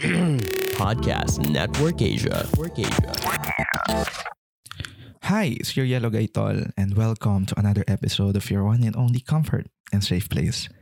Podcast 0.80 1.44
Network 1.52 2.00
Asia. 2.00 2.48
Network 2.48 2.72
Asia. 2.80 3.12
Hi, 5.28 5.52
it's 5.60 5.76
your 5.76 5.84
Yellow 5.84 6.08
Guy 6.08 6.24
Tol, 6.24 6.72
and 6.72 6.96
welcome 6.96 7.44
to 7.44 7.52
another 7.60 7.84
episode 7.84 8.32
of 8.32 8.48
your 8.48 8.64
one 8.64 8.80
and 8.80 8.96
only 8.96 9.20
comfort 9.20 9.68
and 9.92 10.00
safe 10.00 10.32
place, 10.32 10.72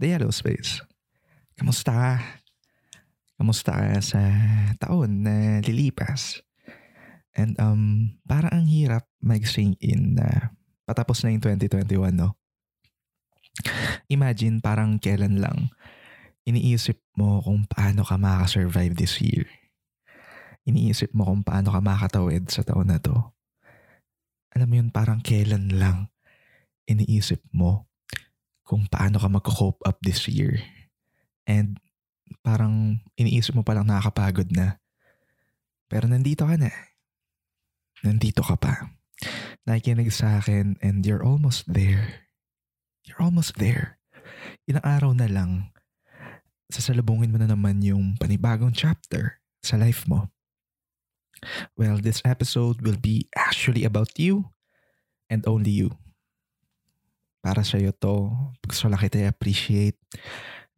the 0.00 0.16
Yellow 0.16 0.32
Space. 0.32 0.80
Kamusta 1.60 1.92
ka? 1.92 2.12
Kamusta 3.36 3.76
ka 3.76 4.00
sa 4.00 4.32
taon 4.80 5.28
na 5.28 5.60
lilipas? 5.60 6.40
And 7.36 7.60
um, 7.60 8.16
para 8.24 8.48
ang 8.48 8.64
hirap 8.64 9.04
mag-sing 9.20 9.76
in 9.84 10.16
na 10.16 10.56
patapos 10.88 11.20
na 11.20 11.36
yung 11.36 11.44
2021, 11.44 12.16
no? 12.16 12.40
Imagine 14.08 14.64
parang 14.64 14.96
kailan 14.96 15.36
lang 15.36 15.68
iniisip 16.44 17.00
mo 17.16 17.40
kung 17.40 17.64
paano 17.64 18.04
ka 18.04 18.20
makasurvive 18.20 18.96
this 18.96 19.20
year. 19.20 19.48
Iniisip 20.64 21.12
mo 21.16 21.28
kung 21.28 21.44
paano 21.44 21.72
ka 21.72 21.80
makatawid 21.80 22.48
sa 22.52 22.64
taon 22.64 22.88
na 22.92 23.00
to. 23.00 23.16
Alam 24.54 24.68
mo 24.70 24.74
yun, 24.78 24.88
parang 24.92 25.20
kailan 25.20 25.72
lang 25.72 26.08
iniisip 26.86 27.40
mo 27.50 27.88
kung 28.64 28.88
paano 28.88 29.20
ka 29.20 29.28
mag-cope 29.28 29.80
up 29.84 30.00
this 30.04 30.28
year. 30.28 30.60
And 31.44 31.80
parang 32.40 33.04
iniisip 33.16 33.56
mo 33.56 33.64
palang 33.64 33.88
nakakapagod 33.88 34.52
na. 34.52 34.80
Pero 35.88 36.08
nandito 36.08 36.48
ka 36.48 36.56
na. 36.56 36.72
Nandito 38.04 38.40
ka 38.44 38.56
pa. 38.56 38.92
Nakikinig 39.64 40.12
sa 40.12 40.40
akin 40.40 40.76
and 40.80 41.04
you're 41.04 41.24
almost 41.24 41.68
there. 41.68 42.28
You're 43.04 43.20
almost 43.20 43.56
there. 43.60 44.00
Ilang 44.64 44.84
araw 44.84 45.12
na 45.12 45.28
lang 45.28 45.73
sasalubungin 46.72 47.32
mo 47.32 47.38
na 47.40 47.50
naman 47.50 47.80
yung 47.84 48.16
panibagong 48.16 48.72
chapter 48.72 49.40
sa 49.60 49.76
life 49.76 50.04
mo. 50.08 50.28
Well, 51.76 52.00
this 52.00 52.24
episode 52.24 52.80
will 52.80 52.96
be 52.96 53.28
actually 53.36 53.84
about 53.84 54.16
you 54.16 54.48
and 55.28 55.44
only 55.44 55.72
you. 55.72 55.92
Para 57.44 57.60
sa 57.60 57.76
iyo 57.76 57.92
to, 58.00 58.32
gusto 58.64 58.88
lang 58.88 59.00
kita 59.00 59.28
appreciate. 59.28 60.00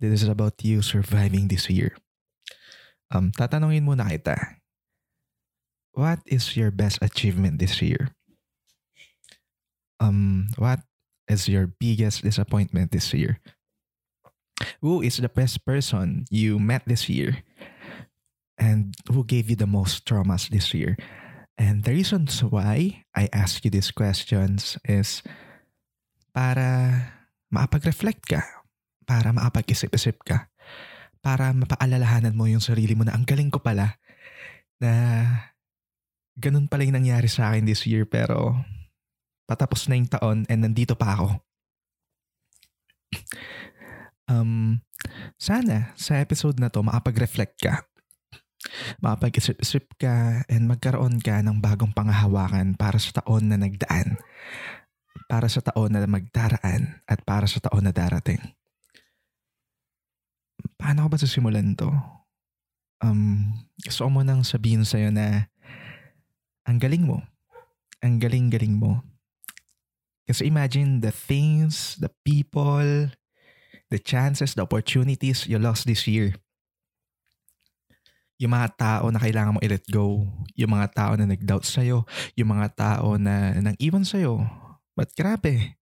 This 0.02 0.26
is 0.26 0.30
about 0.30 0.58
you 0.66 0.82
surviving 0.82 1.46
this 1.46 1.70
year. 1.70 1.94
Um, 3.14 3.30
tatanungin 3.30 3.86
muna 3.86 4.10
kita. 4.10 4.34
What 5.94 6.20
is 6.26 6.58
your 6.58 6.74
best 6.74 6.98
achievement 7.00 7.62
this 7.62 7.80
year? 7.80 8.10
Um, 10.02 10.50
what 10.58 10.84
is 11.30 11.48
your 11.48 11.70
biggest 11.70 12.26
disappointment 12.26 12.92
this 12.92 13.14
year? 13.14 13.40
Who 14.80 15.02
is 15.02 15.20
the 15.20 15.28
best 15.28 15.64
person 15.64 16.24
you 16.30 16.58
met 16.58 16.84
this 16.86 17.08
year? 17.08 17.44
And 18.56 18.96
who 19.12 19.24
gave 19.24 19.52
you 19.52 19.56
the 19.56 19.68
most 19.68 20.08
traumas 20.08 20.48
this 20.48 20.72
year? 20.72 20.96
And 21.56 21.84
the 21.84 21.92
reasons 21.92 22.40
why 22.44 23.04
I 23.16 23.28
ask 23.32 23.64
you 23.64 23.70
these 23.72 23.92
questions 23.92 24.76
is 24.84 25.24
para 26.32 27.00
maapag-reflect 27.48 28.28
ka, 28.28 28.44
para 29.08 29.32
maapag-isip-isip 29.32 30.20
ka, 30.24 30.52
para 31.24 31.52
mapaalalahanan 31.56 32.36
mo 32.36 32.44
yung 32.44 32.60
sarili 32.60 32.92
mo 32.92 33.04
na 33.04 33.16
ang 33.16 33.24
galing 33.24 33.48
ko 33.48 33.60
pala 33.60 33.96
na 34.76 34.92
ganun 36.36 36.68
pala 36.68 36.84
yung 36.84 37.00
nangyari 37.00 37.26
sa 37.32 37.50
akin 37.50 37.64
this 37.64 37.88
year 37.88 38.04
pero 38.04 38.52
patapos 39.48 39.88
na 39.88 39.96
yung 39.96 40.10
taon 40.12 40.38
and 40.52 40.60
nandito 40.60 40.92
pa 40.92 41.16
ako 41.16 41.28
um, 44.30 44.78
sana 45.38 45.94
sa 45.94 46.18
episode 46.18 46.58
na 46.58 46.70
to 46.70 46.82
makapag-reflect 46.82 47.56
ka. 47.62 47.86
Makapag-isip-isip 48.98 49.94
ka 49.98 50.42
and 50.50 50.66
magkaroon 50.66 51.22
ka 51.22 51.38
ng 51.42 51.62
bagong 51.62 51.94
pangahawakan 51.94 52.74
para 52.74 52.98
sa 52.98 53.22
taon 53.22 53.50
na 53.50 53.56
nagdaan. 53.58 54.18
Para 55.26 55.46
sa 55.50 55.62
taon 55.62 55.94
na 55.94 56.06
magdaraan 56.06 57.02
at 57.06 57.22
para 57.22 57.46
sa 57.46 57.62
taon 57.62 57.86
na 57.86 57.94
darating. 57.94 58.42
Paano 60.76 61.06
ko 61.06 61.08
ba 61.14 61.18
sisimulan 61.18 61.74
to? 61.78 61.88
Um, 63.02 63.54
gusto 63.80 64.08
mo 64.08 64.24
nang 64.24 64.42
sabihin 64.42 64.82
sa'yo 64.82 65.10
na 65.14 65.50
ang 66.66 66.78
galing 66.82 67.06
mo. 67.06 67.22
Ang 68.02 68.18
galing-galing 68.18 68.76
mo. 68.76 69.02
Kasi 70.26 70.50
imagine 70.50 70.98
the 70.98 71.14
things, 71.14 71.94
the 72.02 72.10
people, 72.26 73.10
the 73.90 73.98
chances, 73.98 74.54
the 74.54 74.62
opportunities 74.62 75.46
you 75.46 75.58
lost 75.58 75.86
this 75.86 76.06
year. 76.08 76.34
Yung 78.36 78.52
mga 78.52 78.76
tao 78.76 79.04
na 79.08 79.16
kailangan 79.16 79.56
mo 79.56 79.60
i-let 79.64 79.86
go. 79.88 80.28
Yung 80.58 80.76
mga 80.76 80.92
tao 80.92 81.12
na 81.16 81.24
nag-doubt 81.24 81.64
sa'yo. 81.64 82.04
Yung 82.36 82.52
mga 82.52 82.68
tao 82.76 83.16
na 83.16 83.56
nang-iwan 83.56 84.04
sa'yo. 84.04 84.44
But 84.92 85.16
grabe, 85.16 85.80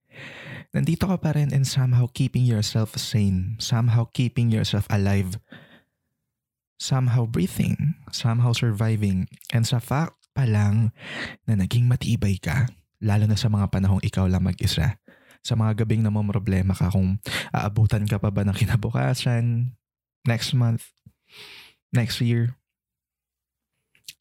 nandito 0.71 1.11
ka 1.11 1.19
pa 1.19 1.35
rin 1.35 1.51
and 1.51 1.67
somehow 1.67 2.07
keeping 2.07 2.47
yourself 2.47 2.95
sane. 2.95 3.59
Somehow 3.59 4.07
keeping 4.07 4.55
yourself 4.55 4.87
alive. 4.87 5.43
Somehow 6.79 7.27
breathing. 7.27 7.99
Somehow 8.15 8.55
surviving. 8.55 9.27
And 9.51 9.67
sa 9.67 9.83
fact 9.83 10.31
pa 10.31 10.47
lang 10.47 10.95
na 11.51 11.59
naging 11.59 11.91
matibay 11.91 12.39
ka, 12.39 12.71
lalo 13.03 13.27
na 13.27 13.35
sa 13.35 13.51
mga 13.51 13.67
panahong 13.75 14.03
ikaw 14.07 14.31
lang 14.31 14.47
mag-isa 14.47 14.95
sa 15.45 15.53
mga 15.55 15.85
gabing 15.85 16.01
na 16.01 16.11
problema 16.11 16.73
ka 16.73 16.89
kung 16.89 17.21
aabutan 17.53 18.09
ka 18.09 18.17
pa 18.17 18.33
ba 18.33 18.49
ng 18.49 18.57
kinabukasan, 18.57 19.77
next 20.25 20.57
month, 20.57 20.89
next 21.93 22.25
year. 22.25 22.57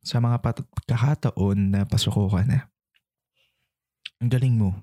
Sa 0.04 0.20
mga 0.20 0.44
pagkakataon 0.44 1.72
na 1.72 1.88
pasuko 1.88 2.28
ka 2.28 2.44
na. 2.44 2.68
Ang 4.20 4.30
galing 4.36 4.56
mo. 4.60 4.76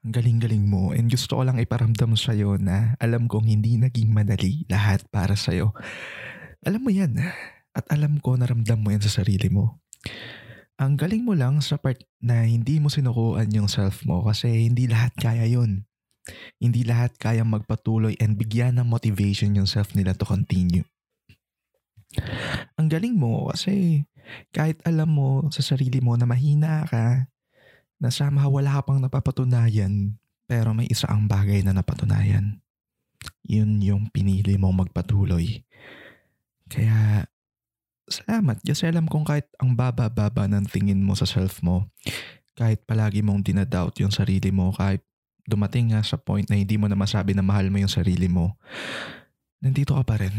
Ang 0.00 0.12
galing-galing 0.16 0.64
mo. 0.64 0.96
And 0.96 1.12
gusto 1.12 1.36
ko 1.36 1.44
lang 1.44 1.60
iparamdam 1.60 2.16
sa'yo 2.16 2.56
na 2.56 2.96
alam 2.96 3.28
kong 3.28 3.52
hindi 3.52 3.76
naging 3.76 4.08
madali 4.08 4.64
lahat 4.72 5.04
para 5.12 5.36
sa'yo. 5.36 5.76
Alam 6.64 6.88
mo 6.88 6.90
yan. 6.90 7.20
At 7.76 7.84
alam 7.92 8.16
ko 8.24 8.40
naramdam 8.40 8.80
mo 8.80 8.88
yan 8.96 9.04
sa 9.04 9.12
sarili 9.12 9.52
mo. 9.52 9.84
Ang 10.78 10.94
galing 10.94 11.26
mo 11.26 11.34
lang 11.34 11.58
sa 11.58 11.74
part 11.74 11.98
na 12.22 12.46
hindi 12.46 12.78
mo 12.78 12.86
sinukuan 12.86 13.50
yung 13.50 13.66
self 13.66 14.06
mo 14.06 14.22
kasi 14.22 14.70
hindi 14.70 14.86
lahat 14.86 15.10
kaya 15.18 15.42
yun. 15.42 15.82
Hindi 16.62 16.86
lahat 16.86 17.18
kaya 17.18 17.42
magpatuloy 17.42 18.14
and 18.22 18.38
bigyan 18.38 18.78
ng 18.78 18.86
motivation 18.86 19.58
yung 19.58 19.66
self 19.66 19.98
nila 19.98 20.14
to 20.14 20.22
continue. 20.22 20.86
Ang 22.78 22.86
galing 22.86 23.18
mo 23.18 23.50
kasi 23.50 24.06
kahit 24.54 24.78
alam 24.86 25.10
mo 25.10 25.50
sa 25.50 25.66
sarili 25.66 25.98
mo 25.98 26.14
na 26.14 26.30
mahina 26.30 26.86
ka, 26.86 27.26
na 27.98 28.14
somehow 28.14 28.46
wala 28.46 28.78
ka 28.78 28.86
pang 28.86 29.02
napapatunayan, 29.02 30.14
pero 30.46 30.70
may 30.70 30.86
isa 30.86 31.10
ang 31.10 31.26
bagay 31.26 31.66
na 31.66 31.74
napatunayan. 31.74 32.62
Yun 33.42 33.82
yung 33.82 34.06
pinili 34.14 34.54
mong 34.54 34.86
magpatuloy. 34.86 35.66
Kaya 36.70 37.26
salamat 38.08 38.60
kasi 38.64 38.88
alam 38.88 39.06
kong 39.06 39.24
kahit 39.28 39.46
ang 39.60 39.76
baba-baba 39.76 40.48
ng 40.48 40.68
tingin 40.68 41.00
mo 41.00 41.14
sa 41.14 41.28
self 41.28 41.60
mo, 41.60 41.88
kahit 42.58 42.82
palagi 42.88 43.22
mong 43.22 43.46
dinadoubt 43.46 43.96
yung 44.02 44.10
sarili 44.10 44.50
mo, 44.50 44.74
kahit 44.74 45.04
dumating 45.48 45.94
nga 45.94 46.02
sa 46.04 46.20
point 46.20 46.44
na 46.50 46.58
hindi 46.58 46.76
mo 46.76 46.90
na 46.90 46.98
masabi 46.98 47.32
na 47.32 47.44
mahal 47.44 47.72
mo 47.72 47.80
yung 47.80 47.92
sarili 47.92 48.26
mo, 48.28 48.58
nandito 49.62 49.94
ka 49.96 50.04
pa 50.04 50.20
rin. 50.20 50.34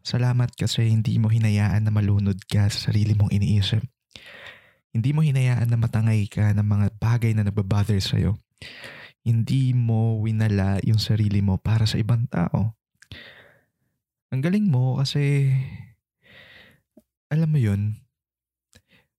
Salamat 0.00 0.52
kasi 0.56 0.88
hindi 0.88 1.20
mo 1.20 1.28
hinayaan 1.28 1.86
na 1.86 1.92
malunod 1.92 2.40
ka 2.48 2.66
sa 2.72 2.90
sarili 2.90 3.12
mong 3.12 3.30
iniisip. 3.36 3.84
Hindi 4.90 5.10
mo 5.14 5.22
hinayaan 5.22 5.70
na 5.70 5.78
matangay 5.78 6.26
ka 6.26 6.50
ng 6.56 6.66
mga 6.66 6.86
bagay 6.98 7.32
na 7.36 7.46
nagbabother 7.46 8.00
sa'yo. 8.02 8.40
Hindi 9.22 9.76
mo 9.76 10.18
winala 10.18 10.80
yung 10.82 10.98
sarili 10.98 11.44
mo 11.44 11.60
para 11.60 11.86
sa 11.86 12.00
ibang 12.00 12.26
tao. 12.26 12.74
Ang 14.32 14.40
galing 14.40 14.66
mo 14.66 14.98
kasi 14.98 15.52
alam 17.30 17.48
mo 17.48 17.58
yun, 17.62 18.02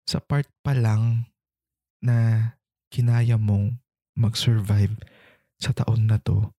sa 0.03 0.19
part 0.19 0.47
pa 0.59 0.75
lang 0.75 1.31
na 2.03 2.51
kinaya 2.91 3.39
mong 3.39 3.79
mag-survive 4.19 4.99
sa 5.55 5.71
taon 5.71 6.11
na 6.11 6.19
to, 6.19 6.51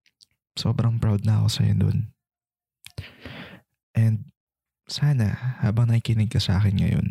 sobrang 0.56 0.96
proud 0.96 1.28
na 1.28 1.44
ako 1.44 1.48
sa'yo 1.52 1.74
dun. 1.76 1.98
And 3.92 4.32
sana 4.88 5.60
habang 5.60 5.92
nakikinig 5.92 6.32
ka 6.32 6.40
sa 6.40 6.56
akin 6.56 6.80
ngayon, 6.80 7.06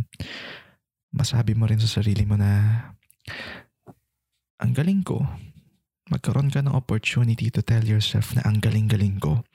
masabi 1.13 1.53
mo 1.53 1.69
rin 1.69 1.77
sa 1.77 2.01
sarili 2.01 2.25
mo 2.25 2.33
na 2.39 2.49
ang 4.57 4.73
galing 4.73 5.05
ko. 5.05 5.21
Magkaroon 6.09 6.49
ka 6.49 6.65
ng 6.65 6.73
opportunity 6.73 7.53
to 7.53 7.61
tell 7.61 7.85
yourself 7.85 8.33
na 8.33 8.43
ang 8.49 8.57
galing-galing 8.57 9.21
ko. 9.21 9.45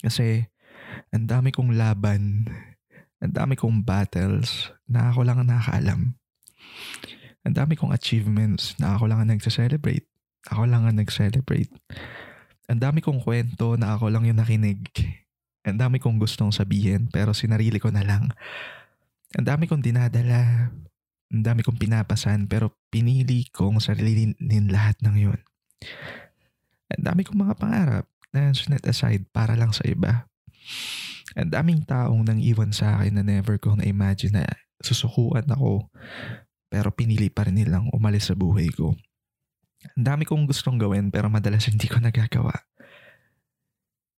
Kasi 0.00 0.42
ang 1.14 1.28
dami 1.28 1.54
kong 1.54 1.76
laban 1.76 2.48
ang 3.24 3.32
dami 3.32 3.56
kong 3.56 3.88
battles 3.88 4.68
na 4.84 5.08
ako 5.08 5.24
lang 5.24 5.40
ang 5.40 5.48
nakakaalam. 5.48 6.00
Ang 7.48 7.54
dami 7.56 7.72
kong 7.72 7.96
achievements 7.96 8.76
na 8.76 9.00
ako 9.00 9.08
lang 9.08 9.24
ang 9.24 9.32
nagsa-celebrate. 9.32 10.04
Ako 10.52 10.68
lang 10.68 10.84
ang 10.84 11.00
nag-celebrate. 11.00 11.72
Ang 12.68 12.84
dami 12.84 13.00
kong 13.00 13.24
kwento 13.24 13.80
na 13.80 13.96
ako 13.96 14.12
lang 14.12 14.28
yung 14.28 14.36
nakinig. 14.36 14.84
Ang 15.64 15.80
dami 15.80 15.96
kong 16.04 16.20
gustong 16.20 16.52
sabihin 16.52 17.08
pero 17.08 17.32
sinarili 17.32 17.80
ko 17.80 17.88
na 17.88 18.04
lang. 18.04 18.28
Ang 19.40 19.48
dami 19.48 19.72
kong 19.72 19.80
dinadala. 19.80 20.68
Ang 21.32 21.42
dami 21.48 21.64
kong 21.64 21.80
pinapasan 21.80 22.44
pero 22.44 22.76
pinili 22.92 23.48
kong 23.48 23.80
sarilinin 23.80 24.68
lahat 24.68 25.00
ng 25.00 25.16
yun. 25.16 25.40
Ang 26.92 27.02
dami 27.08 27.24
kong 27.24 27.40
mga 27.40 27.56
pangarap 27.56 28.06
na 28.36 28.52
sinet 28.52 28.84
aside 28.84 29.24
para 29.32 29.56
lang 29.56 29.72
sa 29.72 29.88
iba. 29.88 30.28
Ang 31.32 31.48
daming 31.48 31.80
taong 31.88 32.28
nang 32.28 32.36
iwan 32.36 32.76
sa 32.76 33.00
akin 33.00 33.16
na 33.16 33.24
never 33.24 33.56
ko 33.56 33.72
na-imagine 33.72 34.36
na 34.36 34.44
susukuan 34.84 35.48
ako 35.48 35.88
pero 36.68 36.92
pinili 36.92 37.32
pa 37.32 37.48
rin 37.48 37.56
nilang 37.56 37.88
umalis 37.96 38.28
sa 38.28 38.36
buhay 38.36 38.68
ko. 38.68 38.92
Ang 39.96 40.04
dami 40.04 40.28
kong 40.28 40.44
gustong 40.44 40.76
gawin 40.76 41.08
pero 41.08 41.32
madalas 41.32 41.64
hindi 41.64 41.88
ko 41.88 41.96
nagagawa. 42.00 42.52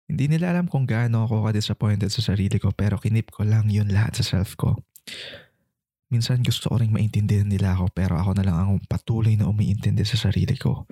Hindi 0.05 0.37
nila 0.37 0.53
alam 0.53 0.69
kung 0.69 0.85
gaano 0.85 1.25
ako 1.25 1.49
ka-disappointed 1.49 2.13
sa 2.13 2.21
sarili 2.21 2.61
ko 2.61 2.73
pero 2.73 3.01
kinip 3.01 3.33
ko 3.33 3.45
lang 3.45 3.69
yun 3.73 3.89
lahat 3.93 4.21
sa 4.21 4.25
self 4.25 4.57
ko. 4.57 4.77
Minsan 6.13 6.45
gusto 6.45 6.69
ko 6.69 6.79
rin 6.79 6.93
maintindihan 6.93 7.49
nila 7.49 7.75
ako 7.75 7.91
pero 7.91 8.21
ako 8.21 8.37
na 8.37 8.45
lang 8.45 8.57
ang 8.57 8.71
patuloy 8.85 9.35
na 9.35 9.49
umiintindi 9.49 10.05
sa 10.05 10.21
sarili 10.21 10.55
ko. 10.55 10.85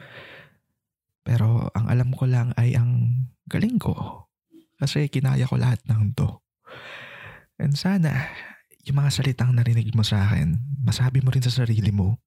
Pero 1.23 1.71
ang 1.77 1.87
alam 1.87 2.11
ko 2.11 2.27
lang 2.27 2.57
ay 2.59 2.75
ang 2.75 3.23
galing 3.47 3.79
ko. 3.79 4.27
Kasi 4.83 5.07
kinaya 5.07 5.47
ko 5.47 5.55
lahat 5.55 5.79
ng 5.87 6.11
to. 6.19 6.43
And 7.63 7.79
sana, 7.79 8.27
yung 8.83 8.99
mga 8.99 9.15
salitang 9.15 9.55
narinig 9.55 9.95
mo 9.95 10.03
sa 10.03 10.27
akin, 10.27 10.59
masabi 10.83 11.23
mo 11.23 11.31
rin 11.31 11.47
sa 11.47 11.55
sarili 11.55 11.95
mo. 11.95 12.19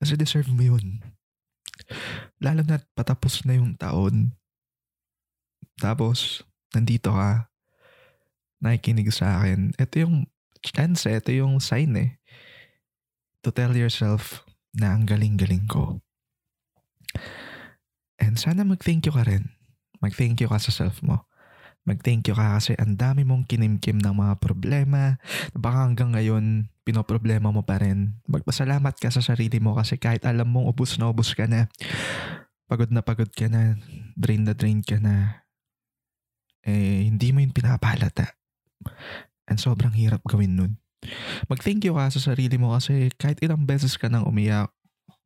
Kasi 0.00 0.16
deserve 0.16 0.48
mo 0.48 0.64
yun. 0.64 1.04
Lalo 2.40 2.64
na 2.64 2.80
patapos 2.96 3.44
na 3.44 3.60
yung 3.60 3.76
taon, 3.76 4.32
tapos, 5.82 6.46
nandito 6.70 7.10
ka, 7.10 7.50
nakikinig 8.62 9.10
sa 9.10 9.42
akin. 9.42 9.74
Ito 9.74 9.94
yung 10.06 10.16
chance, 10.62 11.10
ito 11.10 11.34
yung 11.34 11.58
sign 11.58 11.92
eh. 11.98 12.10
To 13.42 13.50
tell 13.50 13.74
yourself 13.74 14.46
na 14.70 14.94
ang 14.94 15.10
galing-galing 15.10 15.66
ko. 15.66 15.98
And 18.22 18.38
sana 18.38 18.62
mag-thank 18.62 19.10
you 19.10 19.14
ka 19.14 19.26
rin. 19.26 19.50
Mag-thank 19.98 20.38
you 20.38 20.46
ka 20.46 20.62
sa 20.62 20.70
self 20.70 21.02
mo. 21.02 21.26
Mag-thank 21.82 22.30
you 22.30 22.38
ka 22.38 22.62
kasi 22.62 22.78
ang 22.78 22.94
dami 22.94 23.26
mong 23.26 23.50
kinimkim 23.50 23.98
ng 23.98 24.14
mga 24.14 24.38
problema. 24.38 25.18
Baka 25.50 25.90
hanggang 25.90 26.14
ngayon, 26.14 26.70
pinoproblema 26.86 27.50
mo 27.50 27.66
pa 27.66 27.82
rin. 27.82 28.22
Magpasalamat 28.30 28.94
ka 29.02 29.10
sa 29.10 29.18
sarili 29.18 29.58
mo 29.58 29.74
kasi 29.74 29.98
kahit 29.98 30.22
alam 30.22 30.46
mong 30.46 30.70
ubus 30.70 30.94
na 31.02 31.10
ubus 31.10 31.34
ka 31.34 31.50
na, 31.50 31.66
pagod 32.70 32.94
na 32.94 33.02
pagod 33.02 33.30
ka 33.34 33.50
na, 33.50 33.74
drain 34.14 34.46
na 34.46 34.54
drain 34.54 34.78
ka 34.78 35.02
na, 35.02 35.42
eh 36.62 37.10
hindi 37.10 37.34
mo 37.34 37.42
yun 37.42 37.50
pinapahalata. 37.50 38.30
And 39.50 39.58
sobrang 39.58 39.98
hirap 39.98 40.22
gawin 40.22 40.54
nun. 40.54 40.72
Mag-thank 41.50 41.82
you 41.82 41.98
ka 41.98 42.14
sa 42.14 42.22
sarili 42.22 42.62
mo 42.62 42.78
kasi 42.78 43.10
kahit 43.18 43.42
ilang 43.42 43.66
beses 43.66 43.98
ka 43.98 44.06
nang 44.06 44.22
umiyak, 44.22 44.70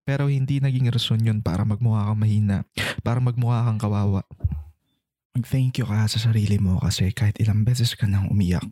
pero 0.08 0.32
hindi 0.32 0.56
naging 0.64 0.88
rason 0.88 1.20
yun 1.20 1.44
para 1.44 1.68
magmukha 1.68 2.08
kang 2.08 2.20
mahina, 2.20 2.64
para 3.04 3.20
magmukha 3.20 3.68
kang 3.68 3.76
kawawa. 3.76 4.24
Mag-thank 5.36 5.76
you 5.76 5.84
ka 5.84 6.08
sa 6.08 6.16
sarili 6.16 6.56
mo 6.56 6.80
kasi 6.80 7.12
kahit 7.12 7.36
ilang 7.44 7.60
beses 7.60 7.92
ka 7.92 8.08
nang 8.08 8.32
umiyak, 8.32 8.64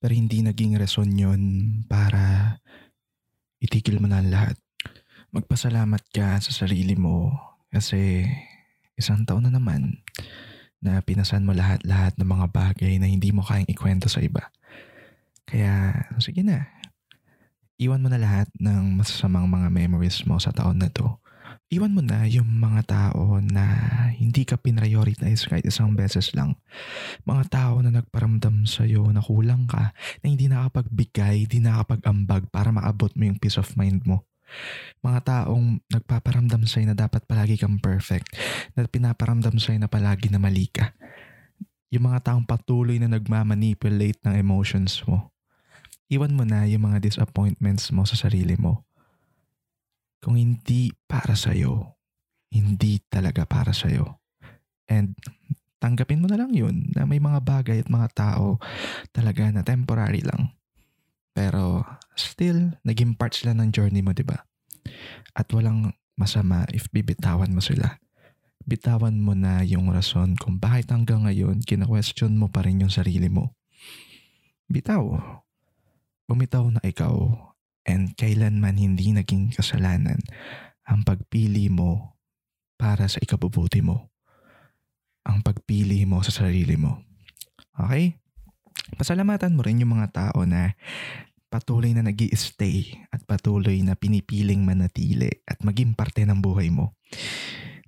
pero 0.00 0.08
hindi 0.16 0.40
naging 0.40 0.72
rason 0.80 1.12
yun 1.12 1.68
para 1.84 2.56
itigil 3.60 4.00
mo 4.00 4.08
na 4.08 4.24
lahat. 4.24 4.56
Magpasalamat 5.36 6.00
ka 6.16 6.40
sa 6.40 6.48
sarili 6.48 6.96
mo 6.96 7.28
kasi 7.68 8.24
isang 8.96 9.28
taon 9.28 9.44
na 9.44 9.52
naman 9.52 10.00
na 10.80 11.04
pinasan 11.04 11.44
mo 11.44 11.52
lahat-lahat 11.52 12.16
ng 12.16 12.24
mga 12.24 12.46
bagay 12.56 12.96
na 12.96 13.12
hindi 13.12 13.28
mo 13.36 13.44
kayang 13.44 13.68
ikwento 13.68 14.08
sa 14.08 14.24
iba. 14.24 14.48
Kaya, 15.44 15.92
sige 16.24 16.40
na. 16.40 16.72
Iwan 17.76 18.00
mo 18.00 18.08
na 18.08 18.16
lahat 18.16 18.48
ng 18.56 18.96
masasamang 18.96 19.44
mga 19.44 19.68
memories 19.68 20.24
mo 20.24 20.40
sa 20.40 20.56
taon 20.56 20.80
na 20.80 20.88
to. 20.88 21.20
Iwan 21.66 21.98
mo 21.98 22.02
na 22.02 22.22
yung 22.30 22.46
mga 22.62 22.86
tao 22.86 23.42
na 23.42 23.66
hindi 24.14 24.46
ka 24.46 24.54
pinrioritize 24.54 25.50
kahit 25.50 25.66
isang 25.66 25.98
beses 25.98 26.30
lang. 26.30 26.54
Mga 27.26 27.44
tao 27.50 27.82
na 27.82 27.90
nagparamdam 27.90 28.70
sa'yo 28.70 29.10
na 29.10 29.18
kulang 29.18 29.66
ka, 29.66 29.90
na 30.22 30.26
hindi 30.30 30.46
nakapagbigay, 30.46 31.50
hindi 31.50 31.58
nakapag-ambag 31.58 32.54
para 32.54 32.70
maabot 32.70 33.10
mo 33.18 33.26
yung 33.26 33.42
peace 33.42 33.58
of 33.58 33.74
mind 33.74 34.06
mo. 34.06 34.22
Mga 35.02 35.26
taong 35.26 35.82
nagpaparamdam 35.90 36.70
sa'yo 36.70 36.86
na 36.86 36.94
dapat 36.94 37.26
palagi 37.26 37.58
kang 37.58 37.82
perfect, 37.82 38.30
na 38.78 38.86
pinaparamdam 38.86 39.58
sa'yo 39.58 39.82
na 39.82 39.90
palagi 39.90 40.30
na 40.30 40.38
mali 40.38 40.70
ka. 40.70 40.94
Yung 41.90 42.06
mga 42.06 42.30
taong 42.30 42.46
patuloy 42.46 43.02
na 43.02 43.10
nagmamanipulate 43.10 44.22
ng 44.22 44.38
emotions 44.38 45.02
mo. 45.10 45.34
Iwan 46.06 46.30
mo 46.30 46.46
na 46.46 46.62
yung 46.70 46.86
mga 46.86 47.02
disappointments 47.02 47.90
mo 47.90 48.06
sa 48.06 48.14
sarili 48.14 48.54
mo. 48.54 48.86
Kung 50.20 50.36
hindi 50.40 50.90
para 51.06 51.36
sa'yo, 51.36 51.96
hindi 52.52 52.98
talaga 53.06 53.44
para 53.44 53.70
sa'yo. 53.70 54.20
And 54.86 55.14
tanggapin 55.82 56.22
mo 56.22 56.26
na 56.30 56.40
lang 56.40 56.56
yun 56.56 56.90
na 56.96 57.04
may 57.04 57.20
mga 57.20 57.42
bagay 57.42 57.78
at 57.84 57.90
mga 57.90 58.08
tao 58.16 58.58
talaga 59.12 59.46
na 59.52 59.62
temporary 59.62 60.24
lang. 60.24 60.56
Pero 61.36 61.84
still, 62.16 62.80
naging 62.80 63.12
part 63.12 63.36
sila 63.36 63.52
ng 63.52 63.68
journey 63.68 64.00
mo, 64.00 64.16
di 64.16 64.24
ba? 64.24 64.40
At 65.36 65.52
walang 65.52 65.92
masama 66.16 66.64
if 66.72 66.88
bibitawan 66.88 67.52
mo 67.52 67.60
sila. 67.60 68.00
Bitawan 68.66 69.20
mo 69.20 69.36
na 69.36 69.62
yung 69.62 69.92
rason 69.92 70.34
kung 70.34 70.58
bakit 70.58 70.90
hanggang 70.90 71.28
ngayon 71.28 71.62
kina-question 71.62 72.34
mo 72.34 72.48
pa 72.50 72.64
rin 72.64 72.82
yung 72.82 72.90
sarili 72.90 73.28
mo. 73.28 73.54
Bitaw. 74.66 75.06
Bumitaw 76.26 76.66
na 76.74 76.82
ikaw 76.82 77.14
and 77.86 78.18
kailanman 78.18 78.76
hindi 78.76 79.14
naging 79.14 79.54
kasalanan 79.54 80.18
ang 80.86 81.06
pagpili 81.06 81.70
mo 81.70 82.18
para 82.76 83.08
sa 83.10 83.18
ikabubuti 83.22 83.82
mo. 83.82 84.10
Ang 85.26 85.42
pagpili 85.42 86.06
mo 86.06 86.22
sa 86.22 86.30
sarili 86.30 86.78
mo. 86.78 87.02
Okay? 87.74 88.14
Pasalamatan 88.94 89.58
mo 89.58 89.66
rin 89.66 89.82
yung 89.82 89.98
mga 89.98 90.14
tao 90.14 90.46
na 90.46 90.78
patuloy 91.50 91.90
na 91.94 92.06
nag 92.06 92.18
stay 92.38 93.06
at 93.10 93.22
patuloy 93.26 93.82
na 93.82 93.98
pinipiling 93.98 94.62
manatili 94.62 95.42
at 95.46 95.62
maging 95.66 95.94
parte 95.98 96.22
ng 96.22 96.38
buhay 96.38 96.70
mo. 96.70 96.94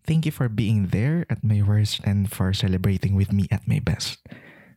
Thank 0.08 0.24
you 0.24 0.32
for 0.32 0.48
being 0.48 0.88
there 0.88 1.28
at 1.28 1.44
my 1.44 1.60
worst 1.60 2.00
and 2.02 2.32
for 2.32 2.56
celebrating 2.56 3.12
with 3.12 3.28
me 3.28 3.44
at 3.52 3.68
my 3.68 3.78
best. 3.78 4.24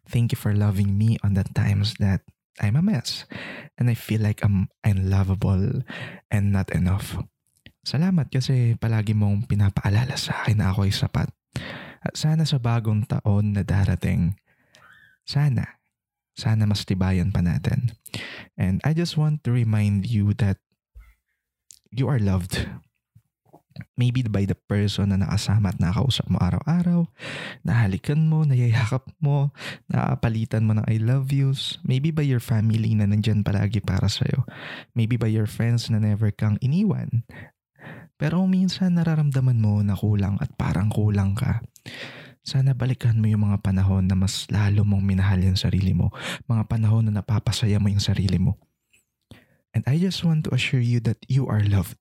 Thank 0.04 0.36
you 0.36 0.38
for 0.38 0.52
loving 0.52 1.00
me 1.00 1.16
on 1.24 1.40
the 1.40 1.48
times 1.56 1.96
that 2.04 2.28
I'm 2.60 2.76
a 2.76 2.84
mess 2.84 3.24
and 3.80 3.88
I 3.88 3.96
feel 3.96 4.20
like 4.20 4.44
I'm 4.44 4.68
unlovable 4.84 5.88
and 6.28 6.52
not 6.52 6.74
enough. 6.76 7.16
Salamat 7.88 8.30
kasi 8.30 8.76
palagi 8.78 9.16
mong 9.16 9.48
pinapaalala 9.48 10.20
sa 10.20 10.44
akin 10.44 10.60
na 10.60 10.76
ako 10.76 10.86
ay 10.86 10.94
sapat. 10.94 11.30
At 12.02 12.18
sana 12.18 12.44
sa 12.44 12.58
bagong 12.58 13.08
taon 13.08 13.56
na 13.56 13.64
darating, 13.64 14.36
sana 15.24 15.82
sana 16.36 16.66
mas 16.66 16.88
tibayan 16.88 17.30
pa 17.30 17.44
natin. 17.44 17.94
And 18.56 18.80
I 18.84 18.98
just 18.98 19.20
want 19.20 19.44
to 19.46 19.52
remind 19.52 20.08
you 20.08 20.34
that 20.40 20.58
you 21.92 22.08
are 22.08 22.20
loved. 22.20 22.68
Maybe 23.96 24.24
by 24.26 24.48
the 24.48 24.56
person 24.56 25.14
na 25.14 25.22
nakasama 25.22 25.72
at 25.72 25.80
nakausap 25.80 26.28
mo 26.28 26.38
araw-araw, 26.42 27.08
nahalikan 27.64 28.28
mo, 28.28 28.44
nayayakap 28.44 29.08
mo, 29.24 29.52
nakapalitan 29.88 30.68
mo 30.68 30.76
ng 30.78 30.86
I 30.88 31.00
love 31.00 31.32
yous. 31.32 31.80
Maybe 31.86 32.12
by 32.12 32.26
your 32.26 32.44
family 32.44 32.94
na 32.94 33.08
nandyan 33.08 33.46
palagi 33.46 33.80
para 33.84 34.12
sa'yo. 34.12 34.44
Maybe 34.94 35.16
by 35.16 35.32
your 35.32 35.48
friends 35.48 35.88
na 35.88 36.00
never 36.00 36.30
kang 36.34 36.60
iniwan. 36.60 37.24
Pero 38.20 38.46
minsan 38.46 39.00
nararamdaman 39.00 39.58
mo 39.58 39.82
na 39.82 39.98
kulang 39.98 40.38
at 40.38 40.54
parang 40.54 40.94
kulang 40.94 41.34
ka 41.34 41.64
sana 42.42 42.74
balikan 42.74 43.22
mo 43.22 43.30
yung 43.30 43.46
mga 43.46 43.62
panahon 43.62 44.10
na 44.10 44.18
mas 44.18 44.50
lalo 44.50 44.82
mong 44.82 45.06
minahal 45.06 45.38
yung 45.46 45.58
sarili 45.58 45.94
mo. 45.94 46.10
Mga 46.50 46.66
panahon 46.66 47.06
na 47.06 47.22
napapasaya 47.22 47.78
mo 47.78 47.94
yung 47.94 48.02
sarili 48.02 48.42
mo. 48.42 48.58
And 49.72 49.86
I 49.88 50.02
just 50.02 50.26
want 50.26 50.50
to 50.50 50.52
assure 50.52 50.84
you 50.84 51.00
that 51.06 51.22
you 51.30 51.48
are 51.48 51.64
loved. 51.64 51.96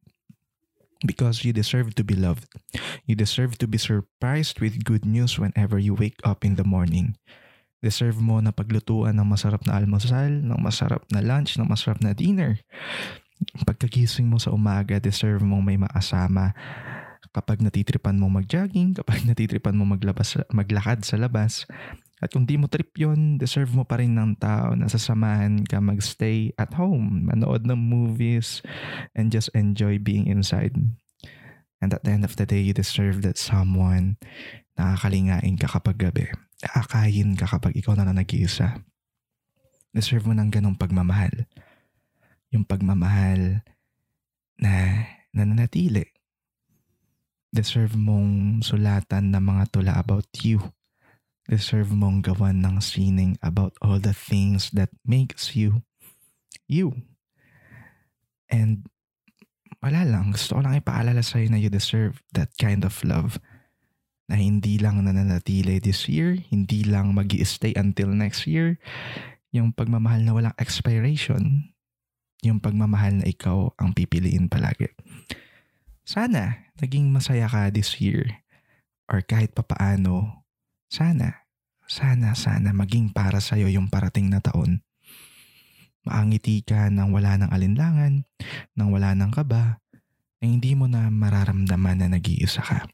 Because 1.00 1.44
you 1.44 1.56
deserve 1.56 1.96
to 1.96 2.04
be 2.04 2.12
loved. 2.12 2.44
You 3.08 3.16
deserve 3.16 3.56
to 3.64 3.66
be 3.66 3.80
surprised 3.80 4.60
with 4.60 4.84
good 4.84 5.08
news 5.08 5.40
whenever 5.40 5.80
you 5.80 5.96
wake 5.96 6.20
up 6.24 6.44
in 6.44 6.60
the 6.60 6.66
morning. 6.66 7.16
Deserve 7.80 8.20
mo 8.20 8.44
na 8.44 8.52
paglutuan 8.52 9.16
ng 9.16 9.24
masarap 9.24 9.64
na 9.64 9.80
almusal, 9.80 10.28
ng 10.28 10.60
masarap 10.60 11.08
na 11.08 11.24
lunch, 11.24 11.56
ng 11.56 11.64
masarap 11.64 12.04
na 12.04 12.12
dinner. 12.12 12.60
Pagkagising 13.64 14.28
mo 14.28 14.36
sa 14.36 14.52
umaga, 14.52 15.00
deserve 15.00 15.40
mong 15.40 15.64
may 15.64 15.80
maasama 15.80 16.52
kapag 17.32 17.64
natitripan 17.64 18.20
mo 18.20 18.28
mag-jogging, 18.28 18.92
kapag 18.92 19.24
natitripan 19.24 19.72
mo 19.72 19.88
maglabas, 19.88 20.36
maglakad 20.52 21.00
sa 21.08 21.16
labas. 21.16 21.64
At 22.20 22.36
kung 22.36 22.44
di 22.44 22.60
mo 22.60 22.68
trip 22.68 22.92
yon 23.00 23.40
deserve 23.40 23.72
mo 23.72 23.88
pa 23.88 23.96
rin 23.96 24.12
ng 24.12 24.36
tao 24.36 24.76
na 24.76 24.92
sasamahan 24.92 25.64
ka 25.64 25.80
magstay 25.80 26.52
at 26.60 26.76
home, 26.76 27.24
manood 27.26 27.64
ng 27.64 27.80
movies, 27.80 28.60
and 29.16 29.32
just 29.32 29.48
enjoy 29.56 29.96
being 29.96 30.28
inside. 30.28 30.76
And 31.80 31.96
at 31.96 32.04
the 32.04 32.12
end 32.12 32.28
of 32.28 32.36
the 32.36 32.44
day, 32.44 32.60
you 32.60 32.76
deserve 32.76 33.24
that 33.24 33.40
someone 33.40 34.20
nakakalingain 34.76 35.56
ka 35.56 35.80
kapag 35.80 35.96
gabi. 35.96 36.28
aakayin 36.60 37.40
ka 37.40 37.48
kapag 37.48 37.72
ikaw 37.72 37.96
na 37.96 38.04
lang 38.04 38.20
nag-iisa. 38.20 38.84
Deserve 39.96 40.28
mo 40.28 40.36
ng 40.36 40.52
ganong 40.52 40.76
pagmamahal. 40.76 41.48
Yung 42.52 42.68
pagmamahal 42.68 43.64
na 44.60 44.72
nananatili. 45.32 46.12
Deserve 47.50 47.96
mong 47.98 48.62
sulatan 48.62 49.34
ng 49.34 49.42
mga 49.42 49.64
tula 49.72 49.92
about 49.98 50.28
you. 50.44 50.62
Deserve 51.50 51.90
mong 51.90 52.22
gawan 52.22 52.62
ng 52.62 52.78
sining 52.78 53.34
about 53.42 53.74
all 53.82 53.98
the 53.98 54.14
things 54.14 54.70
that 54.70 54.94
makes 55.02 55.58
you 55.58 55.82
you. 56.70 56.94
And 58.46 58.86
wala 59.82 60.06
lang, 60.06 60.30
gusto 60.30 60.54
ko 60.54 60.60
lang 60.62 60.78
ipaalala 60.78 61.26
sa'yo 61.26 61.50
na 61.50 61.58
you 61.58 61.66
deserve 61.66 62.22
that 62.38 62.54
kind 62.54 62.86
of 62.86 62.94
love 63.02 63.42
na 64.30 64.38
hindi 64.38 64.78
lang 64.78 65.02
nananatili 65.02 65.82
this 65.82 66.06
year, 66.06 66.38
hindi 66.54 66.86
lang 66.86 67.18
mag 67.18 67.34
stay 67.42 67.74
until 67.74 68.14
next 68.14 68.46
year, 68.46 68.78
yung 69.50 69.74
pagmamahal 69.74 70.22
na 70.22 70.30
walang 70.30 70.56
expiration, 70.62 71.74
yung 72.46 72.62
pagmamahal 72.62 73.18
na 73.18 73.26
ikaw 73.26 73.74
ang 73.74 73.90
pipiliin 73.90 74.46
palagi. 74.46 74.86
Sana 76.06 76.70
naging 76.78 77.10
masaya 77.10 77.50
ka 77.50 77.74
this 77.74 77.98
year 77.98 78.38
or 79.10 79.18
kahit 79.26 79.50
papaano, 79.50 80.39
sana, 80.90 81.46
sana, 81.86 82.34
sana 82.34 82.74
maging 82.74 83.14
para 83.14 83.38
sa'yo 83.38 83.70
yung 83.70 83.86
parating 83.86 84.26
na 84.26 84.42
taon. 84.42 84.82
Maangiti 86.02 86.66
ka 86.66 86.90
nang 86.90 87.14
wala 87.14 87.38
ng 87.38 87.50
alinlangan, 87.54 88.26
nang 88.74 88.90
wala 88.90 89.14
ng 89.14 89.30
kaba, 89.30 89.78
na 90.42 90.44
hindi 90.44 90.74
mo 90.74 90.90
na 90.90 91.06
mararamdaman 91.06 92.02
na 92.02 92.08
nag-iisa 92.10 92.64
ka. 92.66 92.90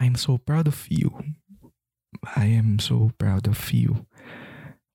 I'm 0.00 0.16
so 0.16 0.40
proud 0.40 0.64
of 0.64 0.88
you. 0.88 1.12
I 2.32 2.48
am 2.48 2.80
so 2.80 3.12
proud 3.20 3.44
of 3.50 3.58
you. 3.74 4.08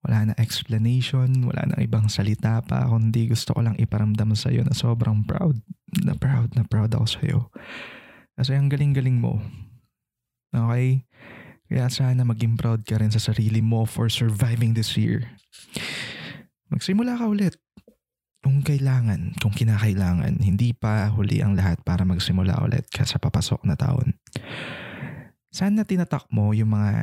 Wala 0.08 0.32
na 0.32 0.34
explanation, 0.40 1.44
wala 1.44 1.68
na 1.68 1.84
ibang 1.84 2.08
salita 2.08 2.64
pa, 2.64 2.88
kundi 2.88 3.28
gusto 3.28 3.52
ko 3.52 3.62
lang 3.62 3.76
iparamdam 3.76 4.34
sa 4.34 4.50
iyo 4.50 4.64
na 4.64 4.72
sobrang 4.72 5.22
proud, 5.28 5.60
na 6.02 6.16
proud, 6.16 6.56
na 6.56 6.64
proud 6.64 6.96
ako 6.96 7.06
sa 7.06 7.22
iyo. 7.28 7.40
Kasi 8.40 8.56
ang 8.56 8.72
galing-galing 8.72 9.20
mo. 9.20 9.44
Okay? 10.52 11.08
Kaya 11.68 11.92
sana 11.92 12.24
maging 12.24 12.56
proud 12.56 12.88
ka 12.88 12.96
rin 12.96 13.12
sa 13.12 13.20
sarili 13.20 13.60
mo 13.60 13.84
for 13.84 14.08
surviving 14.08 14.72
this 14.72 14.96
year. 14.96 15.28
Magsimula 16.72 17.20
ka 17.20 17.28
ulit. 17.28 17.56
Kung 18.40 18.64
kailangan, 18.64 19.36
kung 19.44 19.52
kinakailangan, 19.52 20.40
hindi 20.40 20.72
pa 20.72 21.12
huli 21.12 21.44
ang 21.44 21.60
lahat 21.60 21.84
para 21.84 22.08
magsimula 22.08 22.64
ulit 22.64 22.88
ka 22.88 23.04
sa 23.04 23.20
papasok 23.20 23.68
na 23.68 23.76
taon. 23.76 24.16
Sana 25.52 25.84
tinatak 25.84 26.32
mo 26.32 26.56
yung 26.56 26.72
mga 26.72 26.94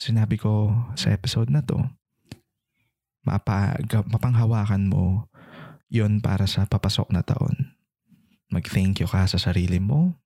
sinabi 0.00 0.40
ko 0.40 0.72
sa 0.96 1.12
episode 1.12 1.52
na 1.52 1.60
to. 1.60 1.76
Mapa, 3.20 3.76
mapanghawakan 4.08 4.88
mo 4.88 5.28
yon 5.92 6.24
para 6.24 6.48
sa 6.48 6.64
papasok 6.64 7.12
na 7.12 7.20
taon. 7.20 7.76
Mag-thank 8.48 9.04
you 9.04 9.08
ka 9.10 9.28
sa 9.28 9.36
sarili 9.36 9.76
mo. 9.76 10.16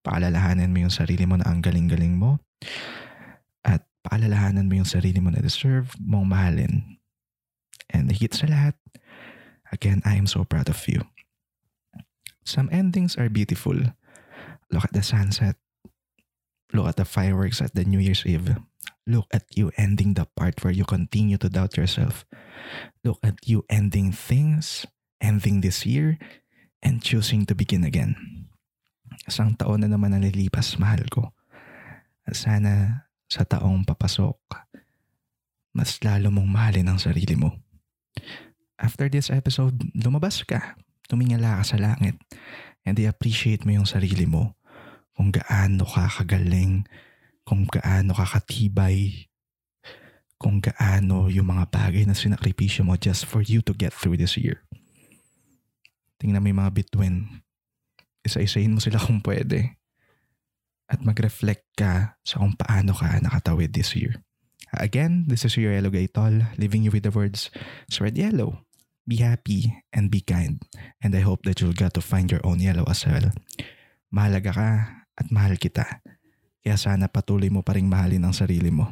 Paalalahanan 0.00 0.72
mo 0.72 0.86
yung 0.86 0.94
sarili 0.94 1.28
mo 1.28 1.36
na 1.36 1.48
ang 1.48 1.60
galing-galing 1.60 2.16
mo. 2.16 2.40
At 3.64 3.84
paalalahanan 4.06 4.66
mo 4.66 4.80
yung 4.80 4.88
sarili 4.88 5.20
mo 5.20 5.28
na 5.28 5.44
deserve 5.44 5.92
mong 6.00 6.26
mahalin. 6.28 6.96
And 7.90 8.08
higit 8.08 8.32
sa 8.32 8.46
lahat, 8.48 8.78
Again, 9.72 10.02
I 10.04 10.18
am 10.18 10.26
so 10.26 10.44
proud 10.44 10.68
of 10.68 10.82
you. 10.88 11.06
Some 12.44 12.68
endings 12.72 13.16
are 13.16 13.30
beautiful. 13.30 13.94
Look 14.70 14.84
at 14.84 14.92
the 14.92 15.02
sunset. 15.02 15.56
Look 16.72 16.86
at 16.86 16.96
the 16.96 17.04
fireworks 17.04 17.62
at 17.62 17.74
the 17.74 17.84
New 17.84 17.98
Year's 17.98 18.26
Eve. 18.26 18.58
Look 19.06 19.26
at 19.32 19.46
you 19.54 19.70
ending 19.76 20.14
the 20.14 20.26
part 20.36 20.62
where 20.62 20.74
you 20.74 20.84
continue 20.84 21.38
to 21.38 21.48
doubt 21.48 21.76
yourself. 21.76 22.26
Look 23.02 23.18
at 23.22 23.46
you 23.46 23.64
ending 23.70 24.12
things, 24.12 24.86
ending 25.20 25.62
this 25.62 25.86
year, 25.86 26.18
and 26.82 27.02
choosing 27.02 27.46
to 27.46 27.54
begin 27.54 27.84
again. 27.84 28.49
Isang 29.28 29.56
taon 29.58 29.84
na 29.84 29.88
naman 29.90 30.16
nalilipas, 30.16 30.76
mahal 30.80 31.04
ko. 31.10 31.32
At 32.24 32.36
sana 32.36 33.04
sa 33.26 33.44
taong 33.44 33.84
papasok, 33.84 34.38
mas 35.76 35.98
lalo 36.02 36.32
mong 36.34 36.50
mahalin 36.50 36.90
ang 36.90 36.98
sarili 36.98 37.36
mo 37.36 37.56
after 38.80 39.12
this 39.12 39.28
episode, 39.28 39.76
lumabas 39.92 40.42
ka, 40.42 40.74
tumingala 41.06 41.60
ka 41.60 41.76
sa 41.76 41.78
langit, 41.78 42.16
and 42.88 42.96
i-appreciate 42.96 43.62
mo 43.68 43.76
yung 43.76 43.86
sarili 43.86 44.24
mo 44.24 44.56
kung 45.12 45.28
gaano 45.28 45.84
ka 45.84 46.08
kagaling, 46.08 46.88
kung 47.44 47.68
gaano 47.68 48.16
ka 48.16 48.24
katibay, 48.24 49.28
kung 50.40 50.64
gaano 50.64 51.28
yung 51.28 51.52
mga 51.52 51.68
bagay 51.68 52.08
na 52.08 52.16
sinakripisyo 52.16 52.88
mo 52.88 52.96
just 52.96 53.28
for 53.28 53.44
you 53.44 53.60
to 53.60 53.76
get 53.76 53.92
through 53.92 54.16
this 54.16 54.40
year. 54.40 54.64
Tingnan 56.16 56.40
mo 56.40 56.48
yung 56.48 56.60
mga 56.64 56.74
bituin. 56.80 57.44
Isa-isahin 58.24 58.76
mo 58.76 58.80
sila 58.82 59.00
kung 59.00 59.24
pwede. 59.24 59.80
At 60.90 61.00
mag-reflect 61.00 61.78
ka 61.78 62.18
sa 62.26 62.42
kung 62.42 62.58
paano 62.58 62.92
ka 62.92 63.20
nakatawid 63.22 63.72
this 63.72 63.94
year. 63.94 64.18
Again, 64.74 65.26
this 65.26 65.42
is 65.42 65.58
your 65.58 65.74
Yellow 65.74 65.90
Gaitol, 65.90 66.46
leaving 66.54 66.86
you 66.86 66.94
with 66.94 67.02
the 67.02 67.10
words, 67.10 67.50
Spread 67.90 68.14
Yellow. 68.14 68.62
Be 69.02 69.18
happy 69.18 69.66
and 69.90 70.06
be 70.06 70.22
kind. 70.22 70.62
And 71.02 71.10
I 71.18 71.26
hope 71.26 71.42
that 71.42 71.58
you'll 71.58 71.74
get 71.74 71.98
to 71.98 72.04
find 72.04 72.30
your 72.30 72.44
own 72.46 72.62
yellow 72.62 72.86
as 72.86 73.02
well. 73.02 73.34
Mahalaga 74.14 74.54
ka 74.54 74.70
at 75.18 75.26
mahal 75.34 75.58
kita. 75.58 75.98
Kaya 76.62 76.76
sana 76.78 77.10
patuloy 77.10 77.50
mo 77.50 77.66
pa 77.66 77.74
rin 77.74 77.90
mahalin 77.90 78.22
ang 78.22 78.36
sarili 78.36 78.70
mo. 78.70 78.86